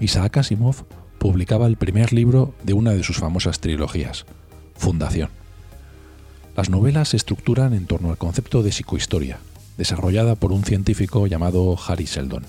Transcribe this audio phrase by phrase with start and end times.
[0.00, 0.86] Isaac Asimov
[1.18, 4.24] publicaba el primer libro de una de sus famosas trilogías,
[4.74, 5.28] Fundación.
[6.56, 9.38] Las novelas se estructuran en torno al concepto de psicohistoria,
[9.76, 12.46] desarrollada por un científico llamado Harry Seldon.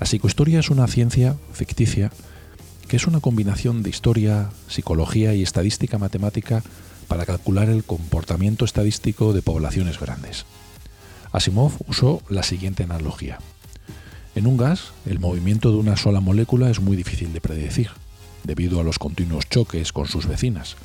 [0.00, 2.10] La psicohistoria es una ciencia ficticia
[2.88, 6.62] que es una combinación de historia, psicología y estadística matemática
[7.08, 10.46] para calcular el comportamiento estadístico de poblaciones grandes.
[11.30, 13.38] Asimov usó la siguiente analogía.
[14.34, 17.90] En un gas, el movimiento de una sola molécula es muy difícil de predecir,
[18.44, 20.76] debido a los continuos choques con sus vecinas,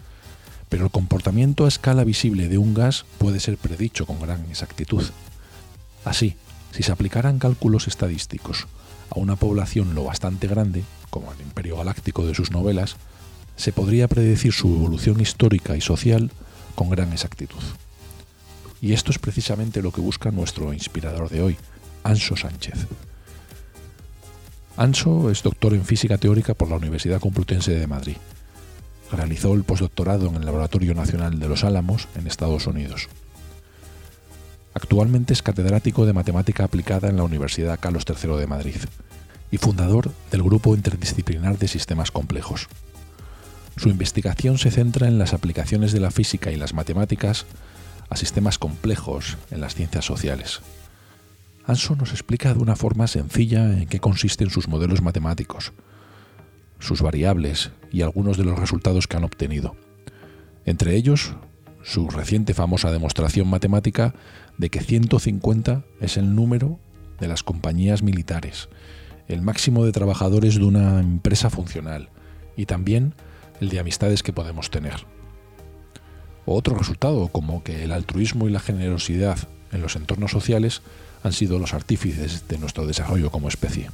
[0.68, 5.04] pero el comportamiento a escala visible de un gas puede ser predicho con gran exactitud.
[6.04, 6.36] Así,
[6.72, 8.68] si se aplicaran cálculos estadísticos
[9.10, 12.98] a una población lo bastante grande, como el Imperio Galáctico de sus novelas,
[13.56, 16.32] se podría predecir su evolución histórica y social
[16.76, 17.64] con gran exactitud.
[18.82, 21.58] Y esto es precisamente lo que busca nuestro inspirador de hoy,
[22.04, 22.88] Anso Sánchez.
[24.78, 28.18] Anso es doctor en física teórica por la Universidad Complutense de Madrid.
[29.12, 33.10] Realizó el postdoctorado en el Laboratorio Nacional de los Álamos, en Estados Unidos.
[34.76, 38.76] Actualmente es catedrático de matemática aplicada en la Universidad Carlos III de Madrid
[39.50, 42.68] y fundador del Grupo Interdisciplinar de Sistemas Complejos.
[43.78, 47.48] Su investigación se centra en las aplicaciones de la física y las matemáticas
[48.10, 50.62] a sistemas complejos en las ciencias sociales.
[51.68, 55.74] Anso nos explica de una forma sencilla en qué consisten sus modelos matemáticos,
[56.80, 59.76] sus variables y algunos de los resultados que han obtenido.
[60.64, 61.36] Entre ellos,
[61.84, 64.16] su reciente famosa demostración matemática
[64.58, 66.80] de que 150 es el número
[67.20, 68.70] de las compañías militares,
[69.28, 72.12] el máximo de trabajadores de una empresa funcional
[72.56, 73.14] y también
[73.60, 75.06] el de amistades que podemos tener.
[76.46, 79.38] Otro resultado, como que el altruismo y la generosidad
[79.74, 80.82] en los entornos sociales
[81.24, 83.90] han sido los artífices de nuestro desarrollo como especie.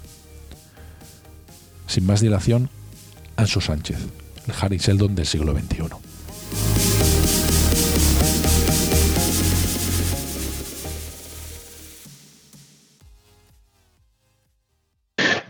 [1.87, 2.69] Sin más dilación,
[3.35, 3.97] Anso Sánchez,
[4.47, 5.83] el Harry Seldon del siglo XXI.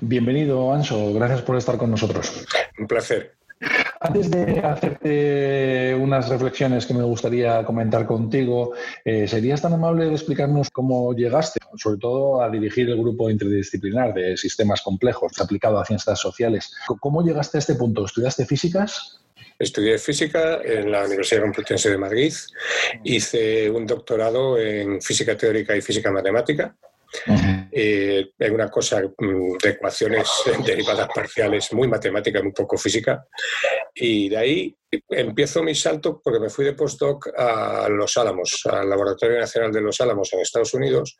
[0.06, 1.14] Bienvenido, Anso.
[1.14, 2.46] Gracias por estar con nosotros.
[2.78, 3.36] Un placer.
[4.06, 8.74] Antes de hacerte unas reflexiones que me gustaría comentar contigo,
[9.06, 14.14] eh, ¿serías tan amable de explicarnos cómo llegaste, sobre todo a dirigir el grupo interdisciplinar
[14.14, 16.76] de sistemas complejos aplicado a ciencias sociales?
[17.00, 18.04] ¿Cómo llegaste a este punto?
[18.04, 19.22] ¿Estudiaste físicas?
[19.58, 22.34] Estudié física en la Universidad Complutense de Madrid.
[23.06, 26.76] Hice un doctorado en física teórica y física matemática.
[27.28, 27.70] Uh -huh.
[27.72, 30.28] eh, en una cosa mm, de ecuaciones
[30.66, 33.26] derivadas parciales muy matemática, muy poco física.
[33.94, 34.76] Y de ahí
[35.10, 39.82] empiezo mi salto porque me fui de postdoc a Los Álamos, al Laboratorio Nacional de
[39.82, 41.18] Los Álamos en Estados Unidos.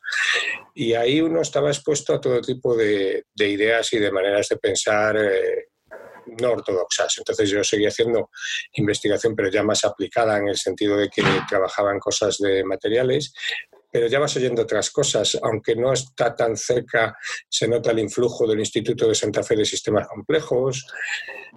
[0.74, 4.56] Y ahí uno estaba expuesto a todo tipo de, de ideas y de maneras de
[4.56, 5.16] pensar.
[5.16, 5.68] Eh,
[6.40, 7.18] no ortodoxas.
[7.18, 8.30] Entonces yo seguí haciendo
[8.74, 13.34] investigación, pero ya más aplicada en el sentido de que trabajaba en cosas de materiales,
[13.94, 15.38] pero ya vas oyendo otras cosas.
[15.40, 17.16] Aunque no está tan cerca,
[17.48, 20.84] se nota el influjo del Instituto de Santa Fe de Sistemas Complejos.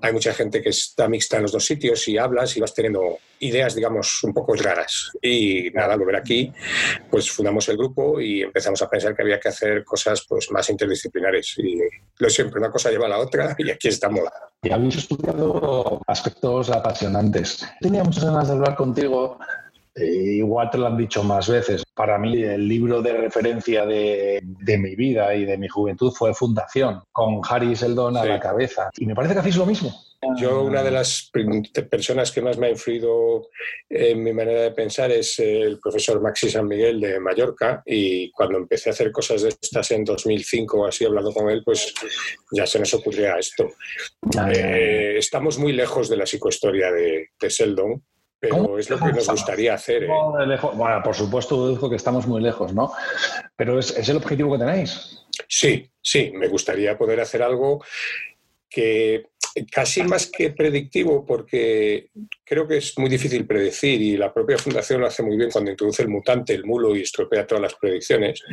[0.03, 3.17] Hay mucha gente que está mixta en los dos sitios y hablas y vas teniendo
[3.39, 5.13] ideas, digamos, un poco raras.
[5.19, 6.53] Y nada, al volver aquí,
[7.09, 10.69] pues fundamos el grupo y empezamos a pensar que había que hacer cosas pues, más
[10.69, 11.55] interdisciplinares.
[11.57, 11.79] Y
[12.19, 14.21] lo siempre, una cosa lleva a la otra y aquí estamos.
[14.61, 17.65] Y habéis estudiado aspectos apasionantes.
[17.81, 19.39] Tenía muchas ganas de hablar contigo
[19.97, 21.83] eh, igual te lo han dicho más veces.
[21.93, 26.33] Para mí el libro de referencia de, de mi vida y de mi juventud fue
[26.33, 28.27] Fundación, con Harry Seldon a sí.
[28.27, 28.89] la cabeza.
[28.97, 29.91] Y me parece que hacéis lo mismo.
[30.35, 31.29] Yo, una de las
[31.89, 33.49] personas que más me ha influido
[33.87, 38.57] en mi manera de pensar es el profesor Maxi San Miguel de Mallorca y cuando
[38.57, 41.93] empecé a hacer cosas de estas en 2005 así hablando con él, pues
[42.51, 43.69] ya se nos ocurría esto.
[44.51, 48.03] Eh, estamos muy lejos de la psicohistoria de, de Seldon,
[48.39, 50.03] pero es lo que nos gustaría hacer.
[50.03, 50.07] ¿eh?
[50.07, 52.91] Bueno, por supuesto, deduzco que estamos muy lejos, ¿no?
[53.55, 55.25] Pero ¿es, ¿es, el objetivo que tenéis?
[55.47, 57.83] Sí, sí, me gustaría poder hacer algo
[58.69, 59.27] que
[59.71, 62.09] casi más que predictivo, porque
[62.43, 65.71] creo que es muy difícil predecir y la propia fundación lo hace muy bien cuando
[65.71, 68.43] introduce el mutante, el mulo y estropea todas las predicciones.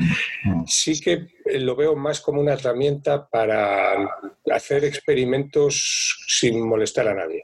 [0.45, 0.65] Mm.
[0.67, 1.27] Sí que
[1.59, 4.09] lo veo más como una herramienta para
[4.51, 7.43] hacer experimentos sin molestar a nadie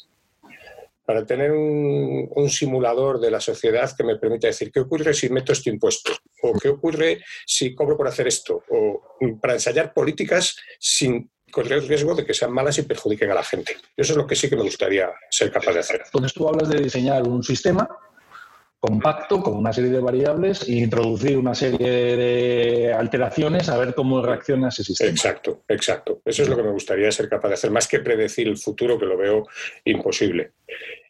[1.11, 5.53] para tener un, simulador de la sociedad que me permita decir qué ocurre si meto
[5.53, 9.03] este impuesto o qué ocurre si cobro por hacer esto o
[9.41, 13.43] para ensayar políticas sin correr el riesgo de que sean malas y perjudiquen a la
[13.43, 13.77] gente.
[13.97, 16.03] Eso es lo que sí que me gustaría ser capaz de hacer.
[16.05, 17.89] Entonces tú hablas de diseñar un sistema
[18.81, 24.23] compacto con una serie de variables e introducir una serie de alteraciones a ver cómo
[24.23, 25.11] reacciona ese sistema.
[25.11, 26.23] Exacto, exacto.
[26.25, 28.99] Eso es lo que me gustaría ser capaz de hacer, más que predecir el futuro,
[28.99, 29.47] que lo veo
[29.85, 30.53] imposible.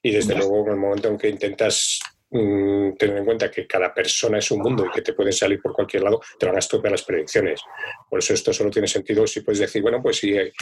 [0.02, 2.00] Y desde luego, en el momento en que intentas
[2.32, 5.61] Mm, tener en cuenta que cada persona es un mundo y que te pueden salir
[5.61, 7.61] por cualquier lado, te van a estropear las predicciones.
[8.08, 10.52] Por eso esto solo tiene sentido si puedes decir, bueno, pues si eh,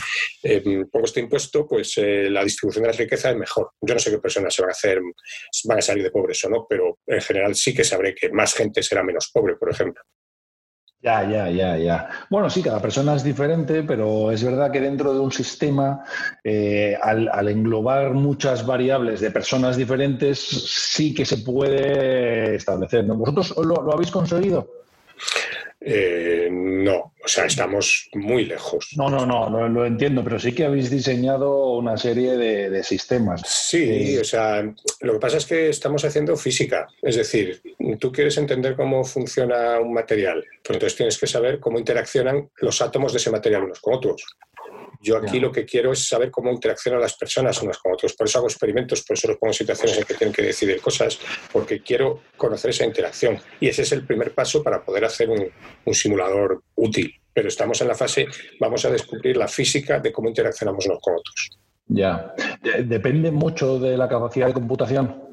[0.42, 3.72] em, pongo este impuesto, pues eh, la distribución de la riqueza es mejor.
[3.82, 4.98] Yo no sé qué personas se van a hacer,
[5.64, 8.54] van a salir de pobres o no, pero en general sí que sabré que más
[8.54, 10.02] gente será menos pobre, por ejemplo.
[11.00, 12.08] Ya, ya, ya, ya.
[12.28, 16.04] Bueno, sí, cada persona es diferente, pero es verdad que dentro de un sistema,
[16.42, 23.04] eh, al, englobar muchas variables de personas diferentes, sí que se puede establecer.
[23.04, 24.68] ¿Vosotros lo habéis conseguido?
[25.80, 28.88] Eh, no, o sea, estamos muy lejos.
[28.96, 33.42] No, no, no, lo, entiendo, pero sí que habéis diseñado una serie de, sistemas.
[33.44, 34.62] Sí, o sea,
[35.00, 37.60] lo que pasa es que estamos haciendo física, es decir,
[38.00, 42.80] tú quieres entender cómo funciona un material, pues entonces tienes que saber cómo interaccionan los
[42.80, 44.24] átomos de ese material unos con otros.
[45.00, 48.14] Yo aquí lo que quiero es saber cómo interaccionan las personas unas con otros.
[48.14, 50.80] Por eso hago experimentos, por eso los pongo en situaciones en que tienen que decidir
[50.80, 51.18] cosas,
[51.52, 53.38] porque quiero conocer esa interacción.
[53.60, 57.14] Y ese es el primer paso para poder hacer un, simulador útil.
[57.32, 58.26] Pero estamos en la fase,
[58.58, 61.50] vamos a descubrir la física de cómo interaccionamos unos con otros.
[61.86, 62.34] Ya.
[62.84, 65.24] Depende mucho de la capacidad de computación.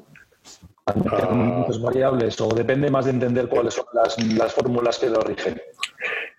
[0.88, 1.32] Ah.
[1.32, 5.60] muchas variables o depende más de entender cuáles son las, las fórmulas que lo rigen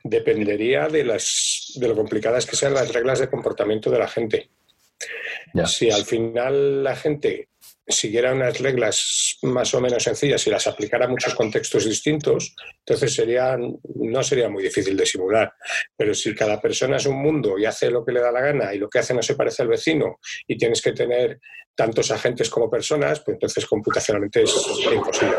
[0.10, 4.50] dependería de, las, de lo complicadas que sean las reglas de comportamiento de la gente.
[5.66, 7.50] Si al final la gente
[7.88, 13.14] siguiera unas reglas más o menos sencillas y las aplicara a muchos contextos distintos, entonces
[13.14, 15.54] sería, no sería muy difícil de simular.
[15.96, 18.74] Pero si cada persona es un mundo y hace lo que le da la gana
[18.74, 21.40] y lo que hace no se parece al vecino y tienes que tener
[21.76, 24.54] tantos agentes como personas, pues entonces computacionalmente es
[24.92, 25.38] imposible.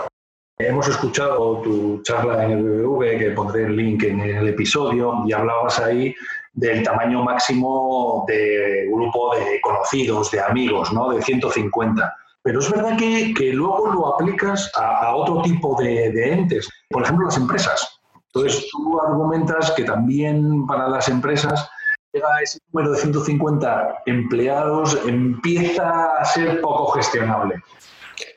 [0.60, 5.32] Hemos escuchado tu charla en el BBV, que pondré el link en el episodio, y
[5.32, 6.12] hablabas ahí
[6.52, 11.10] del tamaño máximo de grupo de conocidos, de amigos, ¿no?
[11.10, 12.12] De 150.
[12.42, 17.26] Pero es verdad que, luego lo aplicas a, otro tipo de, de, entes, por ejemplo,
[17.26, 18.00] las empresas.
[18.32, 21.68] Entonces, tú argumentas que también para las empresas
[22.12, 27.56] llega ese número de 150 empleados, empieza a ser poco gestionable.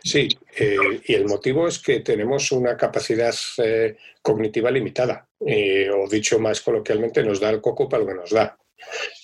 [0.03, 0.27] Sí,
[0.57, 6.39] eh, y el motivo es que tenemos una capacidad eh, cognitiva limitada, eh, o dicho
[6.39, 8.57] más coloquialmente, nos da el coco para lo que nos da.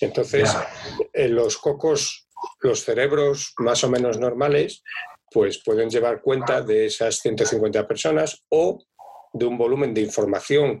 [0.00, 0.56] Entonces,
[1.12, 2.27] en los cocos,
[2.60, 4.82] los cerebros más o menos normales,
[5.30, 8.78] pues pueden llevar cuenta de esas 150 personas o
[9.32, 10.80] de un volumen de información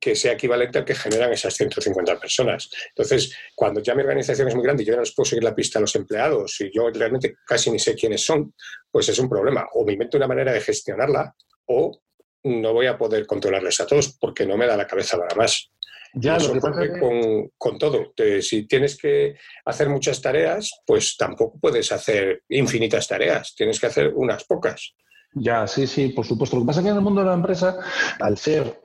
[0.00, 2.70] que sea equivalente al que generan esas 150 personas.
[2.88, 5.54] Entonces, cuando ya mi organización es muy grande y yo no les puedo seguir la
[5.54, 8.54] pista a los empleados y yo realmente casi ni sé quiénes son,
[8.90, 9.66] pues es un problema.
[9.74, 11.34] O me invento una manera de gestionarla
[11.66, 12.00] o
[12.44, 15.70] no voy a poder controlarles a todos porque no me da la cabeza para más.
[16.14, 18.12] Ya, lo que pasa con, con, todo.
[18.40, 23.54] si tienes que hacer muchas tareas, pues tampoco puedes hacer infinitas tareas.
[23.54, 24.94] Tienes que hacer unas pocas.
[25.34, 26.56] Ya, sí, sí, por supuesto.
[26.56, 27.76] Lo que pasa es que en el mundo de la empresa,
[28.18, 28.80] al ser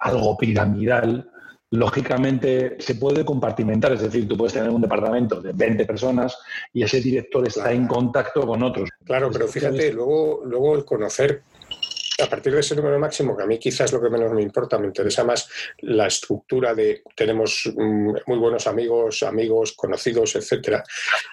[0.00, 1.30] algo piramidal,
[1.70, 6.36] lógicamente se puede compartimentar, es decir, tú puedes tener un departamento de 20 personas
[6.72, 8.88] y ese director está en contacto con otros.
[9.04, 11.42] Claro, pero fíjate, luego, luego el conocer
[12.20, 14.78] a partir de ese número máximo, que a mí quizás lo que menos me importa,
[14.78, 15.48] me interesa más
[15.78, 20.82] la estructura de tenemos mm, muy buenos amigos, amigos, conocidos, etcétera.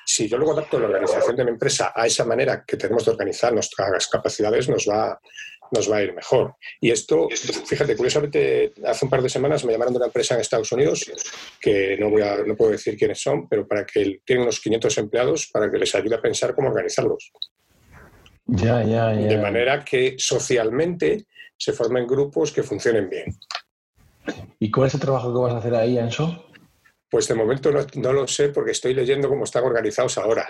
[0.06, 3.12] Si yo luego adapto la organización de mi empresa a esa manera que tenemos de
[3.12, 5.20] organizar nuestras capacidades, nos va,
[5.72, 6.56] nos va a ir mejor.
[6.80, 7.30] Y esto,
[7.66, 11.12] fíjate, curiosamente, hace un par de semanas me llamaron de una empresa en Estados Unidos,
[11.60, 14.98] que no, voy a, no puedo decir quiénes son, pero para que tienen unos 500
[15.00, 17.32] empleados para que les ayude a pensar cómo organizarlos.
[18.48, 19.28] Ya, ya, ya.
[19.28, 21.26] De manera que socialmente
[21.58, 23.36] se formen grupos que funcionen bien.
[24.60, 26.46] ¿Y cuál es el trabajo que vas a hacer ahí, Anso?
[27.10, 30.48] Pues de momento no, lo sé porque estoy leyendo cómo están organizados ahora.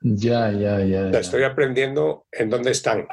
[0.00, 1.10] Ya, ya, ya.
[1.18, 3.06] Estoy aprendiendo en dónde están.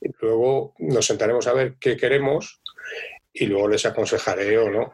[0.00, 2.60] Y luego nos sentaremos a ver qué queremos
[3.32, 4.92] y luego les aconsejaré o no.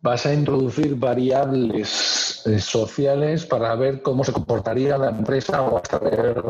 [0.00, 5.98] vas a introducir variables eh, sociales para ver cómo se comportaría la empresa o hasta
[5.98, 6.42] ver...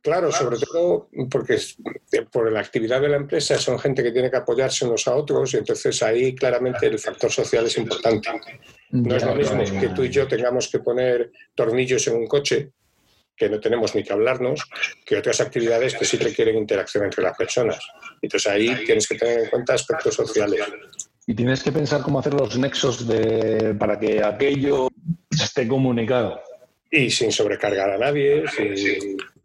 [0.00, 4.30] Claro, sobre todo porque eh, por la actividad de la empresa son gente que tiene
[4.30, 8.30] que apoyarse unos a otros y entonces ahí claramente el factor social es importante.
[8.90, 12.70] No es lo mismo que tú y yo tengamos que poner tornillos en un coche
[13.36, 14.68] que no tenemos ni que hablarnos,
[15.04, 17.78] que otras actividades que sí requieren interacción entre las personas.
[18.20, 20.60] Entonces ahí tienes que tener en cuenta aspectos sociales.
[21.26, 24.88] Y tienes que pensar cómo hacer los nexos de, para que aquello
[25.30, 26.40] esté comunicado.
[26.90, 28.44] Y sin sobrecargar a nadie.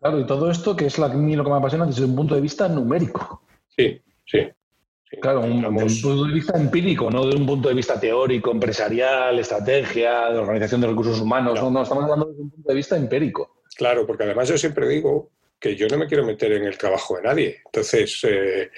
[0.04, 2.36] Claro, y todo esto que es a mí lo que me apasiona desde un punto
[2.36, 3.42] de vista numérico.
[3.70, 4.40] Sí, sí.
[5.22, 8.52] Claro, un, desde un punto de vista empírico, no de un punto de vista teórico,
[8.52, 11.58] empresarial, estrategia, de organización de recursos humanos.
[11.58, 13.62] No, no, estamos hablando desde un punto de vista empírico.
[13.78, 15.30] Claro, porque además yo siempre digo
[15.64, 17.62] que yo no me quiero meter en el trabajo de nadie.
[17.64, 18.70] Entonces, eh,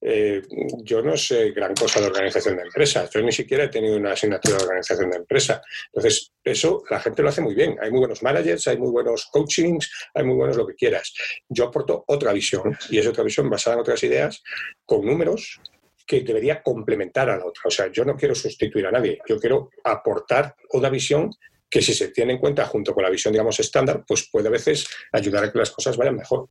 [0.00, 0.42] eh,
[0.82, 3.08] yo no sé gran cosa de organización de empresas.
[3.10, 5.62] Yo ni siquiera he tenido una asignatura de organización de empresa.
[5.92, 7.76] Entonces, eso la gente lo hace muy bien.
[7.80, 11.14] Hay muy buenos managers, hay muy buenos coachings, hay muy buenos lo que quieras.
[11.48, 14.42] Yo aporto otra visión y es otra visión basada en otras ideas
[14.84, 15.60] con números
[16.04, 17.62] que debería complementar a la otra.
[17.66, 19.20] O sea, yo no quiero sustituir a nadie.
[19.28, 21.30] Yo quiero aportar una visión
[21.70, 24.52] que si se tiene en cuenta junto con la visión, digamos, estándar, pues puede a
[24.52, 26.48] veces ayudar a que las cosas vayan mejor.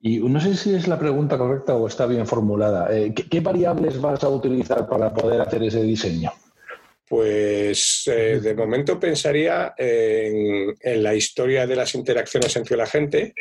[0.00, 2.88] Y no sé si es la pregunta correcta o está bien formulada.
[2.96, 6.32] Eh, ¿qué, variables vas a utilizar para poder hacer ese diseño?
[7.08, 13.34] Pues eh, de momento pensaría en, la historia de las interacciones entre la gente,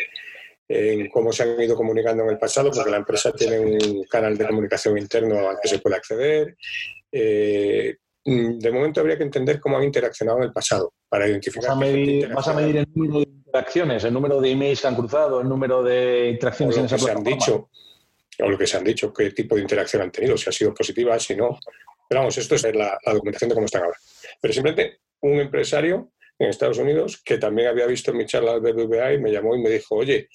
[0.67, 4.37] en cómo se han ido comunicando en el pasado, porque la empresa tiene un canal
[4.37, 6.55] de comunicación interno al que se puede acceder,
[7.11, 11.67] eh, Mm, de momento habría que entender cómo han interaccionado en el pasado para identificar.
[11.67, 14.87] Vas a medir, vas a medir el número de interacciones, el número de emails que
[14.87, 17.69] han cruzado, el número de interacciones en esa que se han dicho
[18.39, 20.73] o lo que se han dicho, qué tipo de interacción han tenido, si ha sido
[20.73, 21.59] positiva, si no.
[22.07, 23.97] Pero vamos, esto es la, documentación de cómo están ahora.
[24.39, 29.13] Pero simplemente un empresario en Estados Unidos que también había visto mi charla al BBVA
[29.13, 30.29] y me llamó y me dijo, oye,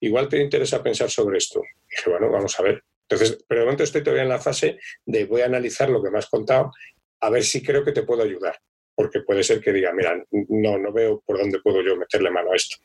[0.00, 1.60] igual te interesa pensar sobre esto.
[1.60, 2.82] Y dije, bueno, vamos a ver.
[3.06, 6.10] Entonces, pero de momento estoy todavía en la fase de voy a analizar lo que
[6.10, 6.72] me has contado
[7.20, 8.58] a ver si creo que te puedo ayudar,
[8.94, 12.52] porque puede ser que diga, mira, no, no veo por dónde puedo yo meterle mano
[12.52, 12.76] a esto.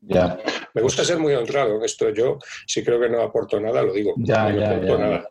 [0.00, 0.38] Ya.
[0.74, 2.10] Me gusta ser muy honrado en esto.
[2.10, 4.14] Yo, si creo que no aporto nada, lo digo.
[4.18, 5.28] Ya, ya, ya.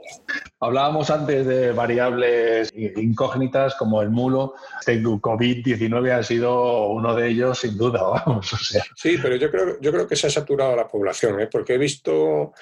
[0.59, 4.55] Hablábamos antes de variables incógnitas como el mulo.
[4.79, 8.03] Este COVID-19 ha sido uno de ellos, sin duda.
[8.25, 8.83] Vamos, o sea.
[8.95, 11.47] Sí, pero yo creo, yo creo que se ha saturado la población, ¿eh?
[11.49, 12.53] porque he visto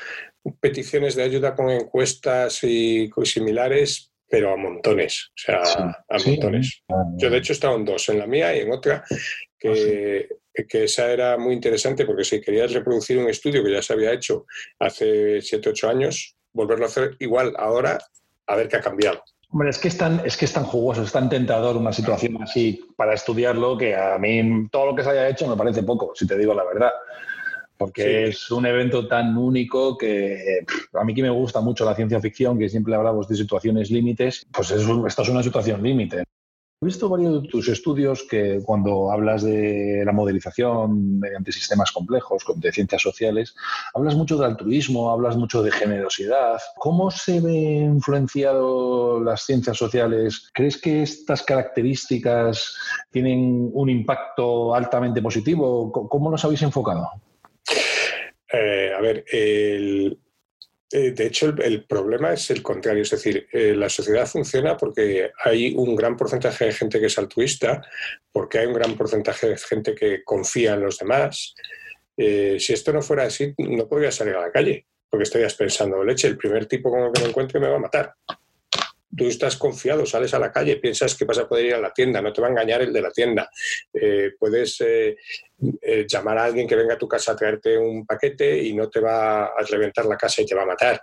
[0.60, 5.62] peticiones de ayuda con encuestas y similares pero a montones, o sea,
[6.10, 6.84] a montones.
[7.18, 9.04] Yo de hecho he estado en dos, en la mía y en otra,
[9.58, 13.82] que, ah, que esa era muy interesante porque si querías reproducir un estudio que ya
[13.82, 14.46] se había hecho
[14.80, 18.00] hace 7, 8 años, volverlo a hacer igual ahora,
[18.48, 19.24] a ver qué ha cambiado.
[19.52, 22.42] Hombre, es que es tan, es que es tan jugoso, es tan tentador una situación
[22.42, 26.12] así para estudiarlo que a mí todo lo que se haya hecho me parece poco,
[26.16, 26.92] si te digo la verdad
[27.78, 32.22] porque es un evento tan único que a mí que me gusta mucho la ciencia
[32.22, 36.24] ficción, que siempre hablamos de situaciones límites, pues es, esta es una situación límite.
[36.82, 42.44] He visto varios de tus estudios que cuando hablas de la modelización mediante sistemas complejos,
[42.58, 43.56] de ciencias sociales,
[43.94, 46.60] hablas mucho de altruismo, hablas mucho de generosidad.
[46.76, 50.50] ¿Cómo se ven influenciado las ciencias sociales?
[50.54, 52.76] ¿Crees que estas características
[53.10, 55.92] tienen un impacto altamente positivo?
[55.92, 57.10] ¿Cómo los habéis enfocado?
[58.56, 60.16] Eh, a ver, eh,
[60.90, 65.74] de hecho el, problema es el contrario, es decir, eh, la sociedad funciona porque hay
[65.76, 67.82] un gran porcentaje de gente que es altruista,
[68.32, 71.54] porque hay un gran porcentaje de gente que confía en los demás.
[72.18, 76.28] si esto no fuera así, no podría salir a la calle, porque estarías pensando, leche,
[76.28, 78.16] el primer tipo con el que me encuentre me va a matar
[79.16, 81.92] tú estás confiado, sales a la calle, piensas que vas a poder ir a la
[81.92, 83.50] tienda, no te va a engañar el de la tienda.
[83.94, 85.18] Eh, puedes eh,
[85.82, 88.90] eh, llamar a alguien que venga a tu casa a traerte un paquete y no
[88.90, 91.02] te va a reventar la casa y te va a matar.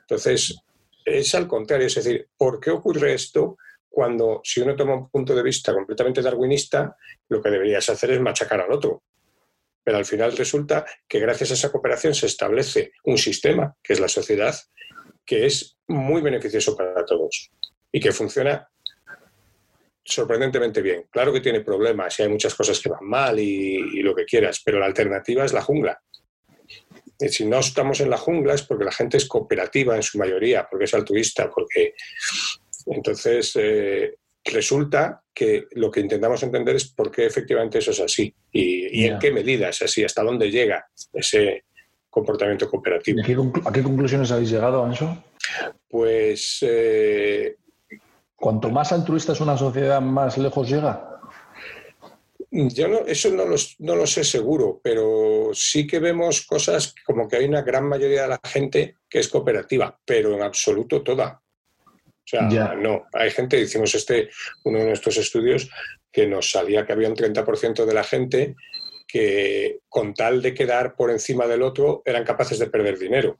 [0.00, 0.56] Entonces,
[1.04, 3.56] es al contrario, es decir, ¿por qué ocurre esto?
[3.88, 6.96] Cuando si uno toma un punto de vista completamente darwinista,
[7.28, 9.02] lo que deberías hacer es machacar al otro.
[9.84, 14.00] Pero al final resulta que gracias a esa cooperación se establece un sistema, que es
[14.00, 14.54] la sociedad,
[15.24, 17.50] que es muy beneficioso para todos
[17.90, 18.68] y que funciona
[20.04, 21.06] sorprendentemente bien.
[21.10, 24.60] Claro que tiene problemas y hay muchas cosas que van mal y, lo que quieras,
[24.64, 26.00] pero la alternativa es la jungla.
[27.18, 30.18] Y si no estamos en la jungla es porque la gente es cooperativa en su
[30.18, 31.94] mayoría, porque es altruista, porque
[32.86, 38.34] entonces eh, resulta que lo que intentamos entender es por qué efectivamente eso es así
[38.50, 41.64] y, en qué medida es así, hasta dónde llega ese,
[42.12, 43.22] comportamiento cooperativo.
[43.64, 45.24] ¿A qué, conclusiones habéis llegado, Anso?
[45.88, 47.56] Pues eh,
[48.42, 51.20] Cuanto más altruista es una sociedad, más lejos llega.
[52.50, 53.44] Yo no, eso no,
[53.78, 58.22] no lo sé seguro, pero sí que vemos cosas como que hay una gran mayoría
[58.22, 61.40] de la gente que es cooperativa, pero en absoluto toda.
[61.40, 64.28] O sea, no, hay gente, hicimos este,
[64.64, 65.70] uno de nuestros estudios,
[66.10, 68.56] que nos salía que había un 30% de la gente
[69.12, 73.36] que con tal de quedar por encima del otro eran capaces de perder dinero.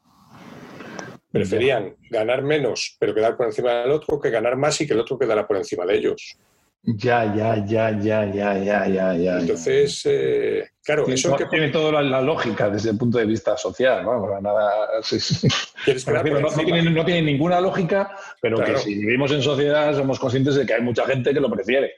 [1.31, 5.00] Preferían ganar menos, pero quedar por encima del otro, que ganar más y que el
[5.00, 6.37] otro quedara por encima de ellos.
[6.83, 9.38] Ya, ya, ya, ya, ya, ya, ya, ya.
[9.38, 14.05] Entonces, eh, claro, eso que tiene toda la, lógica desde el punto de vista social,
[14.05, 14.41] ¿no?
[14.43, 20.75] Nada, no, tiene, ninguna lógica, pero que si vivimos en sociedad somos conscientes de que
[20.75, 21.95] hay mucha gente que lo prefiere.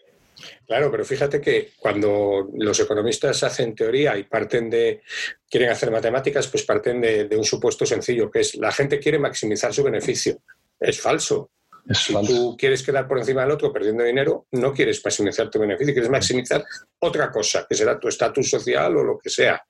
[0.66, 5.02] Claro, pero fíjate que cuando los economistas hacen teoría y parten de,
[5.48, 9.18] quieren hacer matemáticas, pues parten de, de un supuesto sencillo, que es la gente quiere
[9.18, 10.42] maximizar su beneficio.
[10.80, 11.50] Es falso
[11.92, 15.92] si tú quieres quedar por encima del otro perdiendo dinero, no quieres maximizar tu beneficio,
[15.92, 16.64] quieres maximizar
[17.00, 19.62] otra cosa, que será tu estatus social o lo que sea.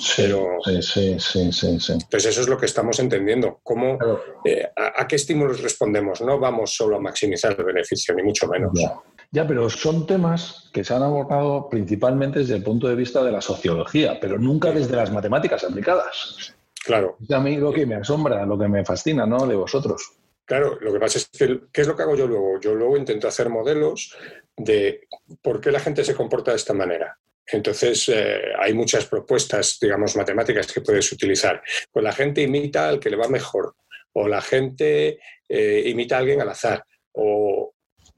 [0.00, 0.32] Sí,
[0.80, 3.60] sí, sí, sí, Entonces eso es lo que estamos entendiendo.
[3.62, 3.98] ¿Cómo,
[4.44, 6.22] eh, a, qué estímulos respondemos?
[6.22, 8.72] No vamos solo a maximizar el beneficio, ni mucho menos.
[8.74, 8.94] Ya.
[9.32, 13.40] Pero son temas que se han abordado principalmente desde el punto de vista de la
[13.40, 16.54] sociología, pero nunca desde las matemáticas aplicadas.
[16.84, 17.18] Claro.
[17.30, 19.46] a mí lo que me asombra, lo que me fascina, ¿no?
[19.46, 20.12] De vosotros.
[20.44, 22.58] Claro, lo que pasa es que, ¿qué es lo que hago yo luego?
[22.60, 24.16] Yo luego intento hacer modelos
[24.56, 25.06] de
[25.42, 27.18] por qué la gente se comporta de esta manera.
[27.46, 31.62] Entonces, eh, hay muchas propuestas, digamos, matemáticas que puedes utilizar.
[31.92, 33.74] Pues la gente imita al que le va mejor,
[34.12, 35.18] o la gente
[35.48, 36.82] eh, imita a alguien al azar,
[37.12, 37.74] o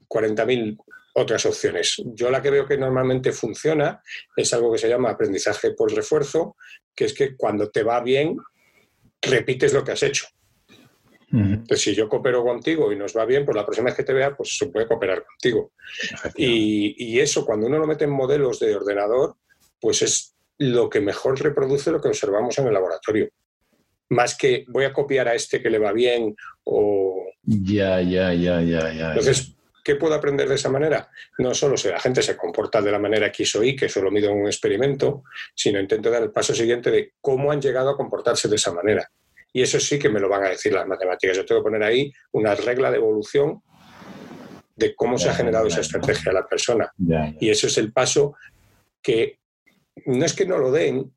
[0.07, 0.77] 40.000
[1.13, 1.95] otras opciones.
[2.13, 4.01] Yo la que veo que normalmente funciona
[4.35, 6.55] es algo que se llama aprendizaje por refuerzo,
[6.95, 8.37] que es que cuando te va bien,
[9.21, 10.27] repites lo que has hecho.
[11.33, 14.11] Entonces, si yo coopero contigo y nos va bien, pues la próxima vez que te
[14.11, 15.71] vea, pues se puede cooperar contigo.
[16.35, 19.37] Y, eso, cuando uno lo mete en modelos de ordenador,
[19.79, 23.29] pues es lo que mejor reproduce lo que observamos en el laboratorio.
[24.09, 27.25] Más que voy a copiar a este que le va bien o...
[27.43, 29.07] Ya, ya, ya, ya, ya.
[29.09, 31.09] Entonces, ¿qué puedo aprender de esa manera?
[31.37, 34.11] No solo si la gente se comporta de la manera X o Y, que solo
[34.11, 35.23] mido en un experimento,
[35.55, 39.09] sino intento dar el paso siguiente de cómo han llegado a comportarse de esa manera.
[39.53, 41.35] Y eso sí que me lo van a decir las matemáticas.
[41.35, 43.61] Yo tengo que poner ahí una regla de evolución
[44.75, 46.91] de cómo se ha generado esa estrategia a la persona.
[47.39, 48.35] Y eso es el paso
[49.01, 49.39] que
[50.05, 51.13] no es que no lo den,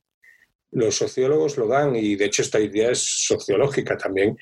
[0.73, 4.37] los sociólogos lo dan y de hecho esta idea es sociológica también,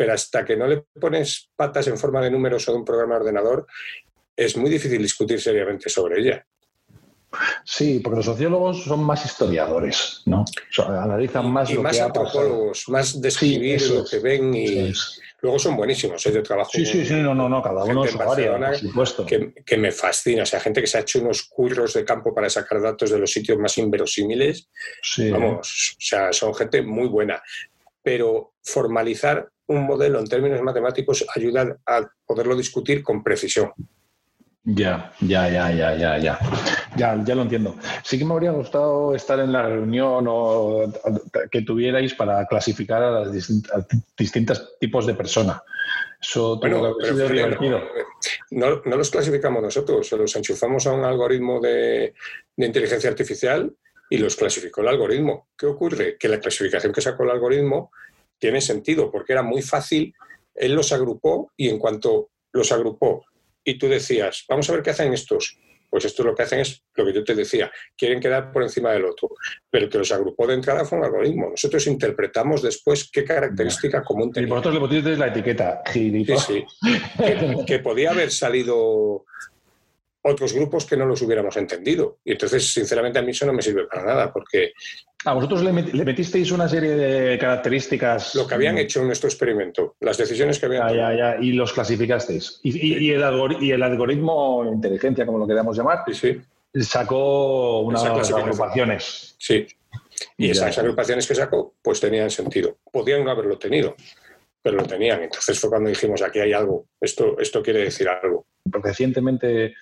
[0.00, 3.16] pero hasta que no le pones patas en forma de números o de un programa
[3.16, 3.66] de ordenador,
[4.34, 6.46] es muy difícil discutir seriamente sobre ella.
[7.66, 10.46] Sí, porque los sociólogos son más historiadores, ¿no?
[10.78, 14.90] analizan más y más antropólogos, más describir lo que ven y
[15.42, 16.24] luego son buenísimos.
[16.24, 16.32] ¿eh?
[16.32, 19.26] Yo trabajo sí, sí, sí, no, no, no, cada uno su área, por supuesto.
[19.26, 22.34] Que, que, me fascina, o sea, gente que se ha hecho unos curros de campo
[22.34, 24.66] para sacar datos de los sitios más inverosímiles.
[25.02, 25.30] Sí.
[25.30, 27.42] Vamos, o sea, son gente muy buena.
[28.02, 33.72] Pero formalizar un modelo en términos matemáticos ayuda a poderlo discutir con precisión.
[34.64, 36.38] Ya, ya, ya, ya, ya, ya.
[36.96, 37.76] Ya, ya lo entiendo.
[38.02, 40.92] Sí que me habría gustado estar en la reunión o
[41.50, 43.32] que tuvierais para clasificar a las
[44.18, 45.62] distintos tipos de persona.
[46.20, 47.80] Eso bueno, divertido.
[48.50, 52.12] No, no, los clasificamos nosotros, se los enchufamos a un algoritmo de,
[52.56, 53.72] de inteligencia artificial
[54.10, 55.48] y los clasificó el algoritmo.
[55.56, 56.18] ¿Qué ocurre?
[56.18, 57.92] Que la clasificación que sacó el algoritmo
[58.40, 60.12] tiene sentido, porque era muy fácil,
[60.54, 63.24] él los agrupó y en cuanto los agrupó
[63.64, 65.58] y tú decías, vamos a ver qué hacen estos.
[65.88, 68.92] Pues esto lo que hacen es lo que yo te decía, quieren quedar por encima
[68.92, 69.30] del otro.
[69.68, 71.50] Pero el que los agrupó de entrada fue un algoritmo.
[71.50, 74.46] Nosotros interpretamos después qué característica común tenía.
[74.46, 76.64] Y vosotros le la etiqueta, Sí, sí.
[77.66, 79.24] que, podía haber salido
[80.22, 82.18] otros grupos que no los hubiéramos entendido.
[82.24, 84.72] Y entonces, sinceramente, a mí eso no me sirve para nada, porque...
[85.26, 88.34] ¿A vosotros le, metisteis una serie de características?
[88.34, 91.12] Lo que habían hecho en nuestro experimento, las decisiones que habían tomado.
[91.12, 92.60] Ya, ya, y los clasificasteis.
[92.62, 96.40] Y, el, algoritmo, inteligencia, como lo queramos llamar, sí,
[96.74, 99.34] sacó unas agrupaciones.
[99.38, 99.66] Sí.
[100.38, 102.78] Y esas agrupaciones que sacó, pues tenían sentido.
[102.90, 103.96] Podían no haberlo tenido,
[104.62, 105.22] pero lo tenían.
[105.22, 108.46] Entonces fue cuando dijimos, aquí hay algo, esto, esto quiere decir algo.
[108.64, 109.74] Recientemente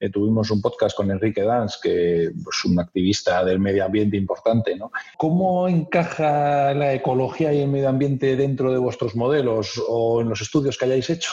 [0.00, 4.76] eh, tuvimos un podcast con Enrique Dans, que es un activista del medio ambiente importante.
[4.76, 4.90] ¿no?
[5.16, 10.40] ¿Cómo encaja la ecología y el medio ambiente dentro de vuestros modelos o en los
[10.40, 11.32] estudios que hayáis hecho?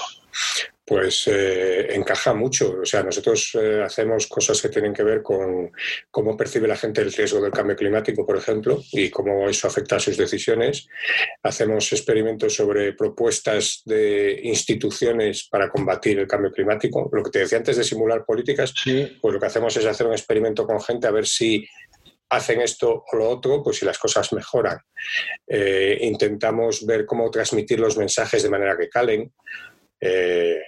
[0.91, 2.79] Pues eh, encaja mucho.
[2.81, 5.71] O sea, nosotros eh, hacemos cosas que tienen que ver con
[6.09, 9.95] cómo percibe la gente el riesgo del cambio climático, por ejemplo, y cómo eso afecta
[9.95, 10.89] a sus decisiones.
[11.43, 17.09] Hacemos experimentos sobre propuestas de instituciones para combatir el cambio climático.
[17.13, 20.11] Lo que te decía antes de simular políticas, pues lo que hacemos es hacer un
[20.11, 21.65] experimento con gente a ver si
[22.31, 24.77] hacen esto o lo otro, pues si las cosas mejoran.
[25.47, 29.31] Eh, intentamos ver cómo transmitir los mensajes de manera que calen.
[30.01, 30.59] Eh,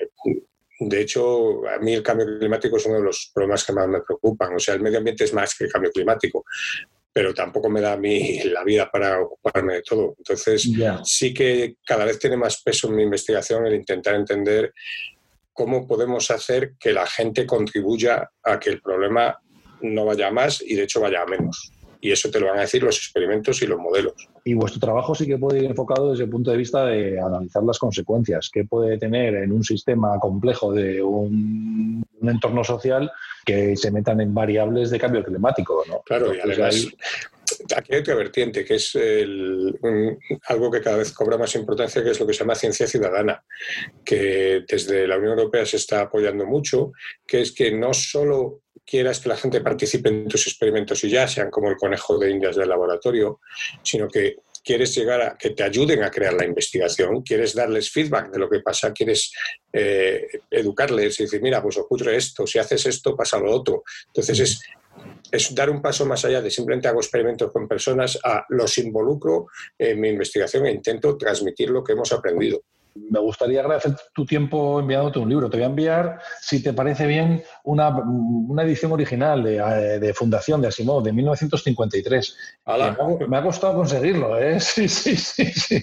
[0.79, 4.01] de hecho, a mí el cambio climático es uno de los problemas que más me
[4.01, 4.55] preocupan.
[4.55, 6.45] O sea, el medio ambiente es más que el cambio climático,
[7.11, 10.15] pero tampoco me da a mí la vida para ocuparme de todo.
[10.17, 10.69] Entonces,
[11.03, 14.73] sí que cada vez tiene más peso en mi investigación el intentar entender
[15.51, 19.37] cómo podemos hacer que la gente contribuya a que el problema
[19.81, 21.72] no vaya a más y de hecho vaya a menos.
[22.03, 24.27] Y eso te lo van a decir los experimentos y los modelos.
[24.43, 27.63] Y vuestro trabajo sí que puede ir enfocado desde el punto de vista de analizar
[27.63, 33.09] las consecuencias que puede tener en un sistema complejo de un, entorno social
[33.45, 35.85] que se metan en variables de cambio climático.
[35.87, 36.01] ¿no?
[36.01, 36.89] Claro, y además,
[37.73, 38.97] aquí hay otra vertiente, que es
[40.49, 43.45] algo que cada vez cobra más importancia, que es lo que se llama ciencia ciudadana,
[44.03, 46.91] que desde la Unión Europea se está apoyando mucho,
[47.25, 51.27] que es que no solo quieras que la gente participe en tus experimentos y ya
[51.27, 53.39] sean como el conejo de indias del laboratorio,
[53.81, 58.31] sino que quieres llegar a que te ayuden a crear la investigación, quieres darles feedback
[58.31, 59.33] de lo que pasa, quieres
[59.71, 63.83] eh, educarles y decir, mira, pues ocurre esto, si haces esto, pasa lo otro.
[64.07, 64.61] Entonces es,
[65.31, 69.47] es dar un paso más allá de simplemente hago experimentos con personas, a los involucro
[69.77, 72.63] en mi investigación e intento transmitir lo que hemos aprendido
[72.95, 75.49] me gustaría agradecer tu tiempo enviándote un libro.
[75.49, 77.93] Te voy a enviar, si te parece bien, una,
[78.63, 82.37] edición original de, de, Fundación de Asimov de 1953.
[83.27, 84.59] Me, ha, costado conseguirlo, ¿eh?
[84.59, 85.81] Sí, sí, sí, sí.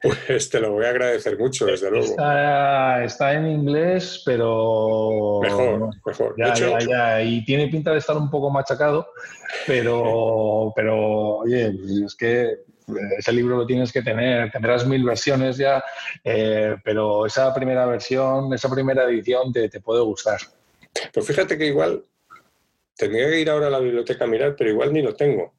[0.00, 2.06] Pues te lo voy a agradecer mucho, desde luego.
[2.06, 5.40] Está, en inglés, pero...
[5.42, 6.34] Mejor, mejor.
[6.38, 7.22] Ya, ya, ya.
[7.22, 9.08] Y tiene pinta de estar un poco machacado,
[9.66, 11.72] pero, pero oye,
[12.04, 12.58] es que
[13.18, 15.82] ese libro lo tienes que tener, tendrás mil versiones ya,
[16.24, 20.40] eh, pero esa primera versión, esa primera edición te, puede gustar.
[21.12, 22.02] Pues fíjate que igual
[22.96, 25.54] tendría que ir ahora a la biblioteca a mirar, pero igual ni lo tengo,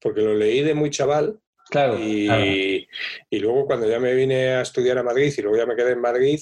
[0.00, 1.38] porque lo leí de muy chaval.
[1.68, 2.86] Claro y,
[3.28, 5.92] y luego cuando ya me vine a estudiar a Madrid y luego ya me quedé
[5.92, 6.38] en Madrid,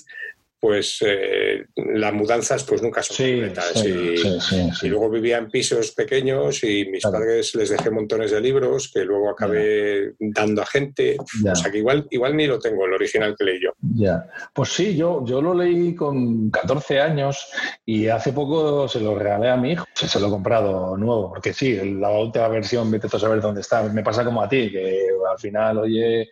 [0.65, 3.85] pues eh, las mudanzas pues nunca son completas.
[3.85, 9.05] y, luego vivía en pisos pequeños y mis padres les dejé montones de libros que
[9.05, 11.19] luego acabé dando a gente.
[11.19, 13.73] O sea que igual, igual ni lo tengo, el original que leí yo.
[13.95, 14.27] Ya.
[14.55, 17.47] Pues sí, yo, yo lo leí con 14 años
[17.85, 19.85] y hace poco se lo regalé a mi hijo.
[19.93, 23.83] Se lo he comprado nuevo, porque sí, la última versión, vete a saber dónde está.
[23.83, 26.31] Me pasa como a ti, que al final, oye,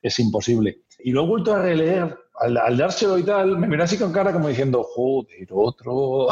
[0.00, 0.78] es imposible.
[1.00, 4.32] Y lo he vuelto a releer al, dárselo y tal, me miró así con cara
[4.32, 6.28] como diciendo, joder, otro.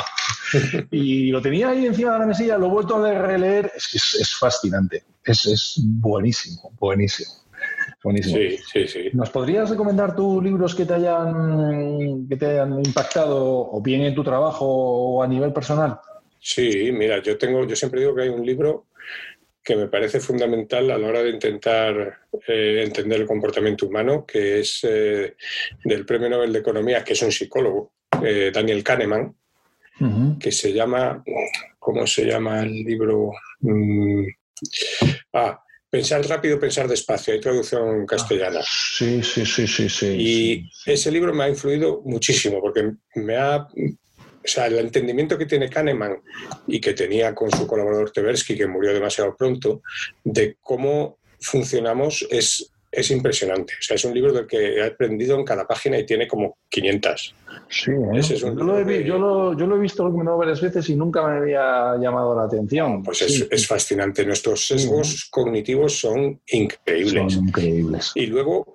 [0.91, 3.99] y lo tenía ahí encima de la mesilla, lo he vuelto a releer, es que
[3.99, 7.31] es, fascinante, es, es, buenísimo, buenísimo.
[8.03, 8.37] Buenísimo.
[8.37, 9.11] Sí, sí, sí.
[9.13, 14.15] ¿Nos podrías recomendar tus libros que te hayan que te hayan impactado o bien en
[14.17, 16.01] tu trabajo o a nivel personal?
[16.41, 18.87] Sí, mira, yo tengo, yo siempre digo que hay un libro
[19.63, 24.61] que me parece fundamental a la hora de intentar eh, entender el comportamiento humano, que
[24.61, 25.37] es eh,
[25.85, 29.35] del Premio Nobel de Economía, que es un psicólogo, eh, Daniel Kahneman,
[30.41, 31.23] que se llama,
[31.79, 33.31] ¿cómo se llama el libro?
[33.61, 34.27] Mm,
[35.35, 38.61] ah, Pensar rápido, pensar despacio, hay traducción castellana.
[38.65, 40.07] Sí, sí, sí, sí, sí.
[40.07, 43.69] Y ese libro me ha influido muchísimo porque me ha
[44.45, 46.17] o sea, el entendimiento que tiene Kahneman
[46.67, 49.83] y que tenía con su colaborador Tversky, que murió demasiado pronto,
[50.25, 53.75] de cómo funcionamos es, es impresionante.
[53.79, 56.59] O sea, es un libro del que he aprendido en cada página y tiene como
[56.69, 57.35] 500.
[57.69, 58.21] Sí, ¿eh?
[58.23, 62.45] yo, lo he, yo, lo, he, visto varias veces y nunca me había llamado la
[62.45, 63.03] atención.
[63.03, 64.27] Pues es, es, fascinante.
[64.27, 67.33] Nuestros sesgos cognitivos son increíbles.
[67.33, 68.13] Son increíbles.
[68.15, 68.75] Y luego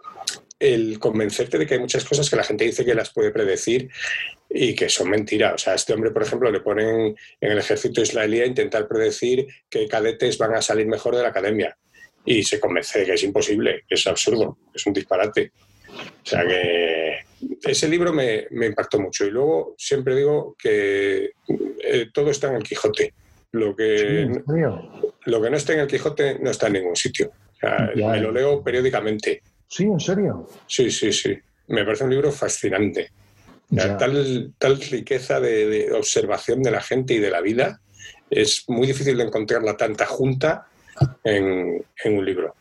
[0.59, 3.89] el convencerte de que hay muchas cosas que la gente dice que las puede predecir
[4.49, 5.53] y que son mentiras.
[5.53, 8.87] O sea, a este hombre, por ejemplo, le ponen en el ejército israelí a intentar
[8.87, 11.77] predecir que cadetes van a salir mejor de la academia.
[12.25, 15.51] Y se convence de que es imposible, que es absurdo, que es un disparate.
[15.89, 17.19] O sea que
[17.63, 19.25] ese libro me, impactó mucho.
[19.25, 21.31] Y luego siempre digo que
[21.83, 23.13] eh, todo está en el Quijote.
[23.53, 24.29] Lo que,
[25.25, 27.31] lo que no está en el Quijote no está en ningún sitio.
[27.95, 29.41] me lo leo periódicamente.
[29.67, 30.47] Sí, en serio.
[30.67, 31.37] Sí, sí, sí.
[31.67, 33.11] Me parece un libro fascinante.
[33.75, 37.81] Tal, tal riqueza de, observación de la gente y de la vida
[38.29, 40.67] es muy difícil de encontrarla tanta junta
[41.23, 42.55] en, un libro.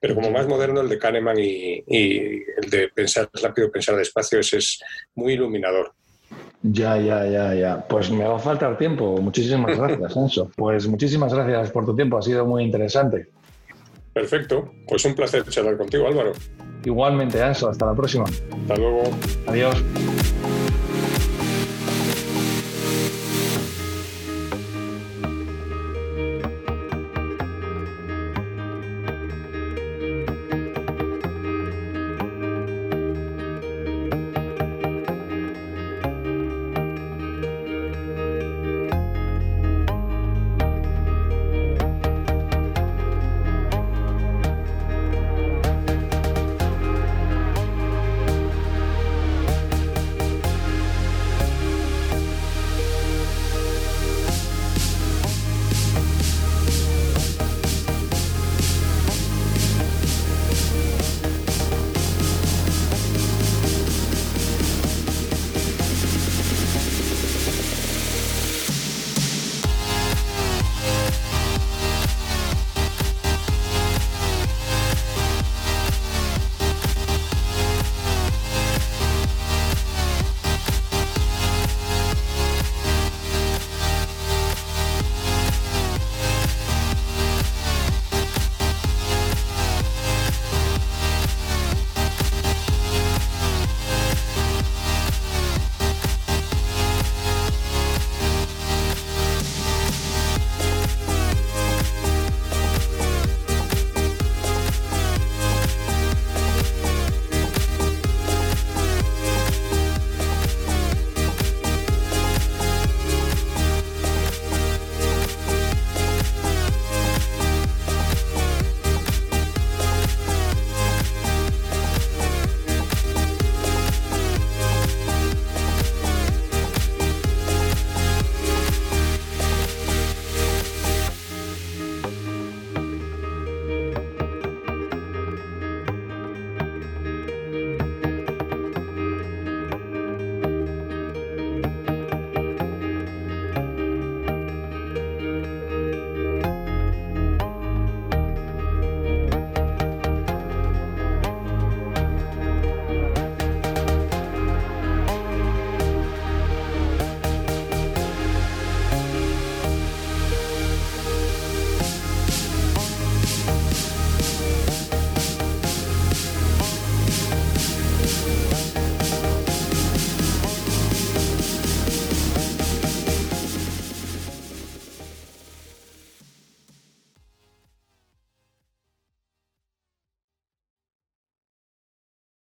[0.00, 4.58] Pero como más moderno, el de Kahneman y, el de pensar rápido, pensar despacio, ese
[4.58, 4.80] es
[5.14, 5.92] muy iluminador.
[6.62, 7.86] Ya, ya, ya, ya.
[7.86, 9.18] Pues me va a faltar tiempo.
[9.18, 10.50] Muchísimas gracias, Enzo.
[10.56, 12.18] Pues muchísimas gracias por tu tiempo.
[12.18, 13.28] Ha sido muy interesante.
[14.12, 14.72] Perfecto.
[14.88, 16.32] Pues un placer charlar contigo, Álvaro.
[16.88, 17.68] Igualmente, Anso.
[17.68, 18.24] Hasta la próxima.
[18.24, 19.02] Hasta luego.
[19.46, 19.76] Adiós.